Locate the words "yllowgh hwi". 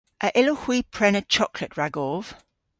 0.39-0.77